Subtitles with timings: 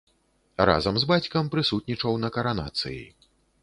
[0.69, 3.03] Разам з бацькам прысутнічаў на каранацыі.